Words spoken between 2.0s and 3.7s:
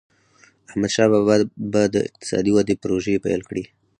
اقتصادي ودي پروژي پیل کړي.